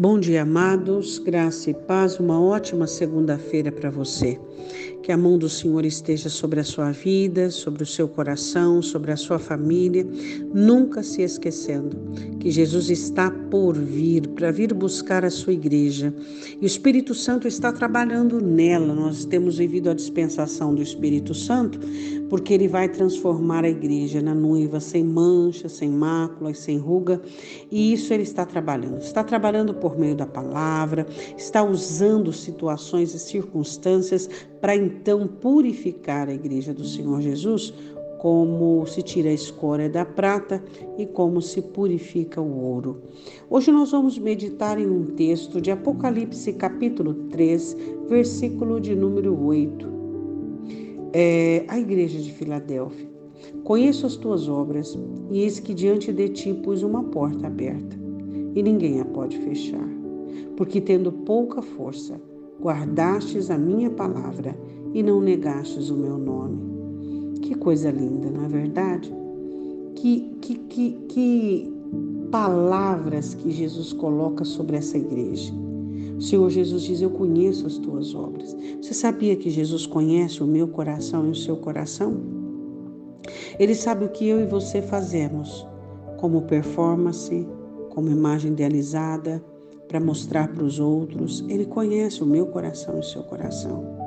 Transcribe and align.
Bom 0.00 0.18
dia, 0.18 0.40
amados, 0.40 1.18
graça 1.18 1.68
e 1.68 1.74
paz, 1.74 2.18
uma 2.18 2.40
ótima 2.40 2.86
segunda-feira 2.86 3.70
para 3.70 3.90
você. 3.90 4.40
Que 5.02 5.12
a 5.12 5.16
mão 5.16 5.38
do 5.38 5.48
Senhor 5.48 5.84
esteja 5.84 6.28
sobre 6.28 6.60
a 6.60 6.64
sua 6.64 6.92
vida, 6.92 7.50
sobre 7.50 7.82
o 7.82 7.86
seu 7.86 8.06
coração, 8.06 8.82
sobre 8.82 9.12
a 9.12 9.16
sua 9.16 9.38
família, 9.38 10.06
nunca 10.52 11.02
se 11.02 11.22
esquecendo 11.22 11.96
que 12.40 12.50
Jesus 12.50 12.88
está 12.88 13.30
por 13.50 13.76
vir, 13.76 14.26
para 14.28 14.50
vir 14.50 14.72
buscar 14.72 15.24
a 15.24 15.30
sua 15.30 15.52
igreja. 15.52 16.12
E 16.60 16.64
o 16.64 16.66
Espírito 16.66 17.14
Santo 17.14 17.46
está 17.46 17.70
trabalhando 17.70 18.40
nela. 18.40 18.94
Nós 18.94 19.26
temos 19.26 19.58
vivido 19.58 19.90
a 19.90 19.94
dispensação 19.94 20.74
do 20.74 20.82
Espírito 20.82 21.34
Santo, 21.34 21.78
porque 22.30 22.54
ele 22.54 22.66
vai 22.66 22.88
transformar 22.88 23.64
a 23.64 23.68
igreja 23.68 24.22
na 24.22 24.34
noiva 24.34 24.80
sem 24.80 25.04
mancha, 25.04 25.68
sem 25.68 25.90
máculas, 25.90 26.58
sem 26.58 26.78
ruga, 26.78 27.20
e 27.70 27.92
isso 27.92 28.14
ele 28.14 28.22
está 28.22 28.46
trabalhando. 28.46 29.02
Está 29.02 29.22
trabalhando 29.22 29.74
por 29.74 29.98
meio 29.98 30.16
da 30.16 30.26
palavra, 30.26 31.06
está 31.36 31.62
usando 31.62 32.32
situações 32.32 33.14
e 33.14 33.18
circunstâncias 33.18 34.28
para 34.60 34.76
então 34.90 35.26
purificar 35.26 36.28
a 36.28 36.34
igreja 36.34 36.74
do 36.74 36.84
Senhor 36.84 37.20
Jesus, 37.20 37.72
como 38.18 38.84
se 38.86 39.02
tira 39.02 39.30
a 39.30 39.32
escória 39.32 39.88
da 39.88 40.04
prata 40.04 40.62
e 40.98 41.06
como 41.06 41.40
se 41.40 41.62
purifica 41.62 42.40
o 42.40 42.62
ouro. 42.62 43.00
Hoje 43.48 43.70
nós 43.70 43.92
vamos 43.92 44.18
meditar 44.18 44.78
em 44.78 44.86
um 44.86 45.06
texto 45.06 45.60
de 45.60 45.70
Apocalipse, 45.70 46.52
capítulo 46.52 47.14
3, 47.30 47.76
versículo 48.08 48.78
de 48.80 48.94
número 48.94 49.40
8. 49.42 49.88
É, 51.12 51.64
a 51.68 51.78
igreja 51.78 52.18
de 52.18 52.32
Filadélfia. 52.32 53.08
Conheço 53.64 54.04
as 54.04 54.16
tuas 54.16 54.48
obras, 54.48 54.98
e 55.30 55.40
eis 55.40 55.58
que 55.58 55.72
diante 55.72 56.12
de 56.12 56.28
ti 56.28 56.52
pus 56.52 56.82
uma 56.82 57.02
porta 57.04 57.46
aberta, 57.46 57.96
e 58.54 58.62
ninguém 58.62 59.00
a 59.00 59.04
pode 59.06 59.38
fechar. 59.38 59.88
Porque 60.58 60.78
tendo 60.78 61.10
pouca 61.10 61.62
força, 61.62 62.20
guardastes 62.60 63.50
a 63.50 63.56
minha 63.56 63.88
palavra 63.88 64.54
e 64.94 65.02
não 65.02 65.20
negastes 65.20 65.90
o 65.90 65.96
meu 65.96 66.18
nome. 66.18 67.38
Que 67.42 67.54
coisa 67.54 67.90
linda, 67.90 68.30
não 68.30 68.44
é 68.44 68.48
verdade? 68.48 69.12
Que, 69.94 70.36
que, 70.40 70.54
que, 70.54 70.92
que 71.08 71.80
palavras 72.30 73.34
que 73.34 73.50
Jesus 73.50 73.92
coloca 73.92 74.44
sobre 74.44 74.76
essa 74.76 74.96
igreja. 74.96 75.52
O 76.16 76.22
Senhor 76.22 76.48
Jesus 76.50 76.82
diz: 76.82 77.02
Eu 77.02 77.10
conheço 77.10 77.66
as 77.66 77.78
tuas 77.78 78.14
obras. 78.14 78.56
Você 78.80 78.94
sabia 78.94 79.36
que 79.36 79.50
Jesus 79.50 79.86
conhece 79.86 80.42
o 80.42 80.46
meu 80.46 80.68
coração 80.68 81.26
e 81.26 81.30
o 81.30 81.34
seu 81.34 81.56
coração? 81.56 82.16
Ele 83.58 83.74
sabe 83.74 84.04
o 84.04 84.08
que 84.08 84.26
eu 84.26 84.40
e 84.40 84.46
você 84.46 84.80
fazemos, 84.80 85.66
como 86.18 86.42
performance, 86.42 87.46
como 87.90 88.10
imagem 88.10 88.52
idealizada, 88.52 89.42
para 89.88 90.00
mostrar 90.00 90.48
para 90.48 90.64
os 90.64 90.78
outros. 90.78 91.44
Ele 91.48 91.66
conhece 91.66 92.22
o 92.22 92.26
meu 92.26 92.46
coração 92.46 92.96
e 92.96 93.00
o 93.00 93.04
seu 93.04 93.22
coração. 93.22 93.99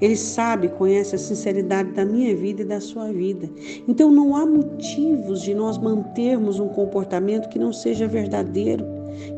Ele 0.00 0.16
sabe, 0.16 0.68
conhece 0.68 1.14
a 1.14 1.18
sinceridade 1.18 1.92
da 1.92 2.04
minha 2.04 2.34
vida 2.34 2.62
e 2.62 2.64
da 2.64 2.80
sua 2.80 3.12
vida. 3.12 3.48
Então 3.86 4.10
não 4.10 4.34
há 4.34 4.46
motivos 4.46 5.42
de 5.42 5.54
nós 5.54 5.78
mantermos 5.78 6.58
um 6.58 6.68
comportamento 6.68 7.48
que 7.48 7.58
não 7.58 7.72
seja 7.72 8.06
verdadeiro, 8.06 8.84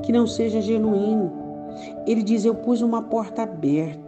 que 0.05 0.13
não 0.13 0.27
seja 0.27 0.61
genuíno. 0.61 1.33
Ele 2.07 2.23
diz: 2.23 2.45
Eu 2.45 2.55
pus 2.55 2.81
uma 2.83 3.03
porta 3.03 3.43
aberta. 3.43 4.08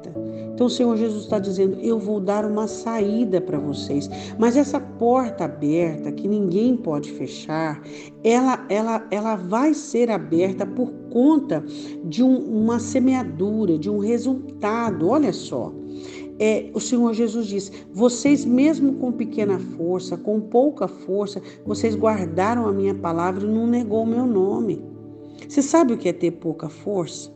Então 0.61 0.67
o 0.67 0.71
Senhor 0.71 0.95
Jesus 0.95 1.23
está 1.23 1.39
dizendo: 1.39 1.81
Eu 1.81 1.99
vou 1.99 2.21
dar 2.21 2.45
uma 2.45 2.69
saída 2.69 3.41
para 3.41 3.59
vocês. 3.59 4.11
Mas 4.39 4.59
essa 4.59 4.79
porta 4.79 5.47
aberta, 5.47 6.13
que 6.13 6.29
ninguém 6.29 6.77
pode 6.77 7.11
fechar, 7.13 7.83
ela, 8.23 8.67
ela, 8.69 9.07
ela 9.11 9.37
vai 9.37 9.73
ser 9.73 10.11
aberta 10.11 10.67
por 10.67 10.93
conta 11.09 11.65
de 12.05 12.23
um, 12.23 12.37
uma 12.37 12.79
semeadura, 12.79 13.79
de 13.79 13.89
um 13.89 14.01
resultado. 14.01 15.09
Olha 15.09 15.33
só. 15.33 15.73
É, 16.39 16.71
o 16.75 16.81
Senhor 16.81 17.15
Jesus 17.15 17.47
diz: 17.47 17.73
vocês, 17.91 18.45
mesmo 18.45 18.97
com 18.97 19.11
pequena 19.13 19.59
força, 19.59 20.19
com 20.19 20.43
pouca 20.43 20.87
força, 20.87 21.41
vocês 21.65 21.97
guardaram 21.97 22.69
a 22.69 22.73
minha 22.73 22.95
palavra 22.95 23.47
e 23.47 23.51
não 23.51 23.67
negou 23.67 24.03
o 24.03 24.07
meu 24.07 24.27
nome. 24.27 24.85
Você 25.49 25.63
sabe 25.63 25.95
o 25.95 25.97
que 25.97 26.11
é 26.11 26.13
ter 26.13 26.33
pouca 26.33 26.69
força? 26.69 27.33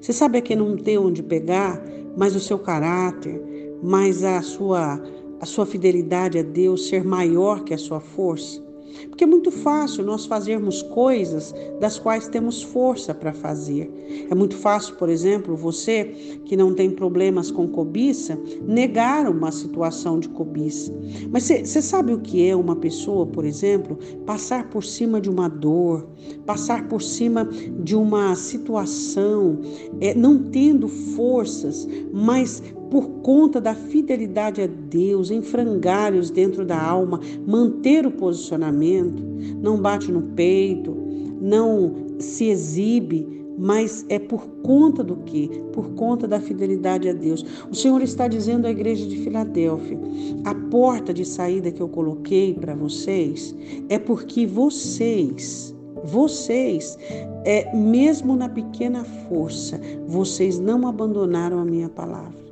Você 0.00 0.14
sabe 0.14 0.38
o 0.38 0.42
que 0.42 0.54
é 0.54 0.56
não 0.56 0.78
ter 0.78 0.96
onde 0.96 1.22
pegar? 1.22 1.78
Mas 2.16 2.34
o 2.34 2.40
seu 2.40 2.58
caráter, 2.58 3.40
mas 3.82 4.24
a 4.24 4.40
sua, 4.42 5.00
a 5.40 5.46
sua 5.46 5.66
fidelidade 5.66 6.38
a 6.38 6.42
Deus 6.42 6.88
ser 6.88 7.04
maior 7.04 7.64
que 7.64 7.74
a 7.74 7.78
sua 7.78 8.00
força. 8.00 8.62
Porque 9.08 9.24
é 9.24 9.26
muito 9.26 9.50
fácil 9.50 10.04
nós 10.04 10.26
fazermos 10.26 10.82
coisas 10.82 11.54
das 11.80 11.98
quais 11.98 12.28
temos 12.28 12.62
força 12.62 13.14
para 13.14 13.32
fazer. 13.32 13.90
É 14.30 14.34
muito 14.34 14.56
fácil, 14.56 14.94
por 14.96 15.08
exemplo, 15.08 15.56
você 15.56 16.04
que 16.44 16.56
não 16.56 16.74
tem 16.74 16.90
problemas 16.90 17.50
com 17.50 17.68
cobiça, 17.68 18.38
negar 18.66 19.28
uma 19.28 19.50
situação 19.50 20.18
de 20.18 20.28
cobiça. 20.28 20.92
Mas 21.30 21.44
você 21.44 21.82
sabe 21.82 22.12
o 22.12 22.20
que 22.20 22.46
é 22.48 22.54
uma 22.54 22.76
pessoa, 22.76 23.26
por 23.26 23.44
exemplo, 23.44 23.98
passar 24.26 24.68
por 24.70 24.84
cima 24.84 25.20
de 25.20 25.30
uma 25.30 25.48
dor, 25.48 26.06
passar 26.46 26.88
por 26.88 27.02
cima 27.02 27.48
de 27.80 27.96
uma 27.96 28.34
situação, 28.34 29.58
é, 30.00 30.14
não 30.14 30.38
tendo 30.38 30.88
forças, 30.88 31.86
mas 32.12 32.62
por 32.94 33.08
conta 33.24 33.60
da 33.60 33.74
fidelidade 33.74 34.62
a 34.62 34.68
Deus, 34.68 35.28
em 35.28 35.42
frangalhos 35.42 36.30
dentro 36.30 36.64
da 36.64 36.80
alma, 36.80 37.18
manter 37.44 38.06
o 38.06 38.10
posicionamento, 38.12 39.20
não 39.60 39.82
bate 39.82 40.12
no 40.12 40.22
peito, 40.22 40.96
não 41.40 41.92
se 42.20 42.44
exibe, 42.44 43.26
mas 43.58 44.06
é 44.08 44.16
por 44.16 44.46
conta 44.62 45.02
do 45.02 45.16
quê? 45.24 45.50
Por 45.72 45.88
conta 45.94 46.28
da 46.28 46.38
fidelidade 46.38 47.08
a 47.08 47.12
Deus. 47.12 47.44
O 47.68 47.74
Senhor 47.74 48.00
está 48.00 48.28
dizendo 48.28 48.64
à 48.68 48.70
igreja 48.70 49.04
de 49.08 49.16
Filadélfia: 49.16 49.98
a 50.44 50.54
porta 50.54 51.12
de 51.12 51.24
saída 51.24 51.72
que 51.72 51.80
eu 51.80 51.88
coloquei 51.88 52.54
para 52.54 52.76
vocês 52.76 53.56
é 53.88 53.98
porque 53.98 54.46
vocês, 54.46 55.74
vocês, 56.04 56.96
é, 57.44 57.76
mesmo 57.76 58.36
na 58.36 58.48
pequena 58.48 59.02
força, 59.28 59.80
vocês 60.06 60.60
não 60.60 60.86
abandonaram 60.86 61.58
a 61.58 61.64
minha 61.64 61.88
palavra. 61.88 62.43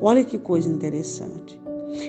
Olha 0.00 0.24
que 0.24 0.38
coisa 0.38 0.68
interessante. 0.68 1.60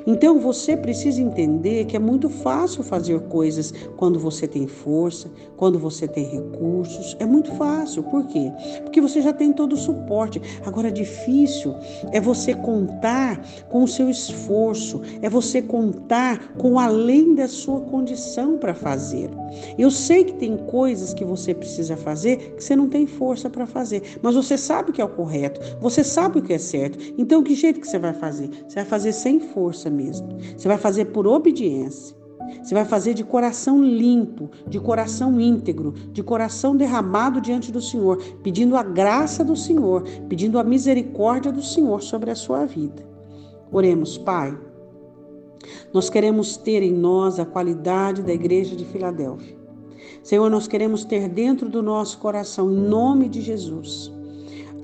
Então 0.06 0.40
você 0.40 0.76
precisa 0.76 1.22
entender 1.22 1.86
que 1.86 1.96
é 1.96 2.00
muito 2.00 2.30
fácil 2.30 2.84
fazer 2.84 3.20
coisas 3.22 3.74
quando 3.98 4.20
você 4.20 4.48
tem 4.48 4.68
força, 4.68 5.30
quando 5.58 5.80
você 5.80 6.08
tem 6.08 6.26
recursos. 6.26 7.16
É 7.20 7.26
muito 7.26 7.52
fácil. 7.56 8.04
Por 8.04 8.26
quê? 8.28 8.52
Porque 8.84 9.02
você 9.02 9.22
já 9.22 9.34
tem 9.34 9.52
todo 9.54 9.74
o 9.74 9.78
suporte. 9.78 10.42
Agora, 10.66 10.92
difícil 10.92 11.76
é 12.12 12.20
você 12.20 12.54
contar 12.54 13.42
com 13.70 13.84
o 13.84 13.88
seu 13.88 14.10
esforço, 14.10 15.02
é 15.22 15.30
você 15.30 15.62
contar 15.62 16.54
com 16.58 16.80
além 16.80 17.36
da 17.36 17.48
sua 17.48 17.82
condição 17.82 18.58
para 18.58 18.74
fazer. 18.74 19.30
Eu 19.78 19.90
sei 19.90 20.24
que 20.24 20.34
tem 20.34 20.58
coisas 20.58 21.14
que 21.14 21.26
você 21.26 21.54
precisa 21.54 21.98
fazer 21.98 22.56
que 22.56 22.64
você 22.64 22.76
não 22.76 22.88
tem 22.88 23.08
força 23.08 23.50
para 23.50 23.66
fazer, 23.66 24.18
mas 24.22 24.36
você 24.36 24.58
sabe 24.58 24.92
o 24.92 24.94
que 24.94 25.02
é 25.02 25.06
o 25.06 25.10
correto, 25.10 25.60
você 25.80 26.04
sabe 26.04 26.40
o 26.40 26.42
que 26.42 26.54
é 26.54 26.58
certo. 26.58 27.00
Então, 27.18 27.44
que 27.44 27.56
jeito 27.56 27.80
que 27.80 27.88
você 27.88 28.00
vai 28.00 28.14
fazer? 28.14 28.50
Você 28.68 28.76
vai 28.76 28.86
fazer 28.86 29.12
sem 29.12 29.40
força 29.80 29.90
mesmo. 29.90 30.28
Você 30.58 30.68
vai 30.68 30.78
fazer 30.78 31.06
por 31.06 31.26
obediência. 31.26 32.18
Você 32.64 32.74
vai 32.74 32.84
fazer 32.84 33.14
de 33.14 33.24
coração 33.24 33.84
limpo, 33.84 34.50
de 34.68 34.80
coração 34.80 35.40
íntegro, 35.40 35.94
de 36.12 36.24
coração 36.24 36.76
derramado 36.76 37.40
diante 37.40 37.72
do 37.72 37.82
Senhor, 37.82 38.18
pedindo 38.42 38.76
a 38.76 38.82
graça 38.82 39.44
do 39.44 39.56
Senhor, 39.56 40.04
pedindo 40.28 40.58
a 40.58 40.64
misericórdia 40.64 41.52
do 41.52 41.62
Senhor 41.62 42.02
sobre 42.02 42.32
a 42.32 42.36
sua 42.36 42.66
vida. 42.66 43.08
Oremos, 43.72 44.18
Pai. 44.18 44.58
Nós 45.94 46.10
queremos 46.10 46.58
ter 46.58 46.82
em 46.82 46.94
nós 46.94 47.40
a 47.40 47.46
qualidade 47.46 48.24
da 48.24 48.34
igreja 48.34 48.76
de 48.76 48.86
Filadélfia. 48.86 49.58
Senhor, 50.24 50.50
nós 50.50 50.68
queremos 50.68 51.06
ter 51.06 51.30
dentro 51.30 51.70
do 51.70 51.84
nosso 51.84 52.18
coração, 52.18 52.72
em 52.72 52.78
nome 52.78 53.30
de 53.30 53.42
Jesus, 53.42 54.12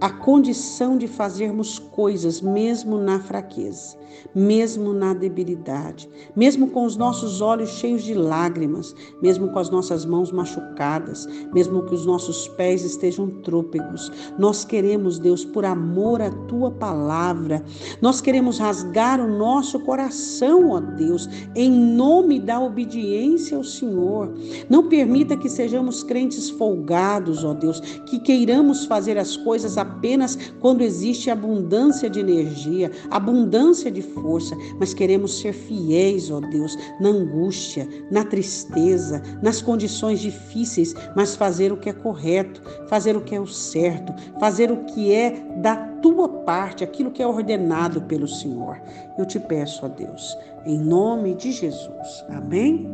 a 0.02 0.10
condição 0.10 0.98
de 0.98 1.08
fazermos 1.08 1.80
coisas 1.80 2.42
mesmo 2.42 2.98
na 2.98 3.20
fraqueza, 3.20 3.98
mesmo 4.34 4.94
na 4.94 5.14
debilidade, 5.14 6.10
mesmo 6.36 6.70
com 6.70 6.86
os 6.86 6.98
nossos 6.98 7.42
olhos 7.42 7.70
cheios 7.70 8.04
de 8.04 8.14
lágrimas, 8.14 8.94
mesmo 9.22 9.50
com 9.50 9.60
as 9.60 9.70
nossas 9.70 10.06
mãos 10.06 10.32
machucadas, 10.32 11.26
mesmo 11.54 11.84
que 11.86 11.94
os 11.94 12.06
nossos 12.06 12.48
pés 12.50 12.84
estejam 12.84 13.30
trôpegos. 13.42 14.12
Nós 14.38 14.66
queremos, 14.66 15.20
Deus, 15.20 15.46
por 15.46 15.64
amor 15.66 16.22
à 16.22 16.30
tua 16.30 16.72
palavra, 16.72 17.64
nós 18.02 18.20
queremos 18.20 18.60
rasgar 18.60 19.22
o 19.22 19.28
nosso 19.28 19.80
coração, 19.82 20.72
ó 20.72 20.80
Deus, 20.80 21.30
em 21.56 21.72
nome 21.72 22.40
da 22.40 22.60
obediência 22.60 23.58
ao 23.58 23.64
Senhor. 23.64 24.34
Não 24.70 24.90
permita 24.90 25.38
que 25.38 25.50
sejamos 25.50 26.04
crentes 26.04 26.50
folgados, 26.50 27.44
ó 27.44 27.54
Deus, 27.54 27.80
que 28.06 28.20
queiramos 28.20 28.86
fazer 28.86 29.18
as 29.18 29.38
coisas 29.38 29.78
a 29.78 29.85
apenas 29.86 30.38
quando 30.60 30.82
existe 30.82 31.30
abundância 31.30 32.10
de 32.10 32.20
energia, 32.20 32.92
abundância 33.10 33.92
de 33.92 34.02
força, 34.02 34.56
mas 34.80 34.94
queremos 34.94 35.40
ser 35.40 35.54
fiéis, 35.54 36.30
ó 36.32 36.40
Deus, 36.40 36.78
na 37.00 37.10
angústia, 37.10 37.88
na 38.12 38.24
tristeza, 38.24 39.22
nas 39.42 39.62
condições 39.62 40.20
difíceis, 40.20 40.94
mas 41.16 41.36
fazer 41.36 41.72
o 41.72 41.78
que 41.78 41.90
é 41.90 41.94
correto, 41.94 42.62
fazer 42.88 43.16
o 43.16 43.22
que 43.22 43.36
é 43.36 43.40
o 43.40 43.48
certo, 43.48 44.14
fazer 44.40 44.72
o 44.72 44.86
que 44.86 45.14
é 45.14 45.32
da 45.58 45.76
tua 46.02 46.28
parte, 46.28 46.84
aquilo 46.84 47.12
que 47.12 47.22
é 47.22 47.28
ordenado 47.28 48.02
pelo 48.04 48.28
Senhor. 48.28 48.80
Eu 49.18 49.26
te 49.26 49.40
peço, 49.40 49.86
ó 49.86 49.88
Deus, 49.88 50.38
em 50.66 50.78
nome 50.78 51.36
de 51.36 51.52
Jesus. 51.52 52.26
Amém? 52.30 52.90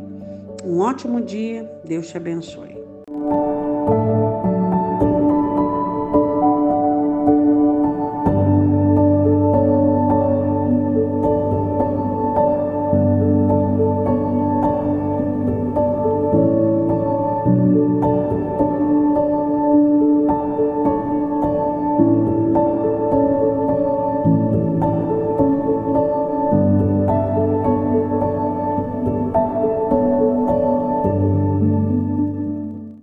Um 0.64 0.78
ótimo 0.78 1.20
dia. 1.20 1.70
Deus 1.84 2.08
te 2.08 2.16
abençoe. 2.16 2.81